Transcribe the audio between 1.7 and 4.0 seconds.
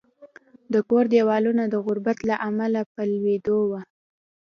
غربت له امله په لوېدو وو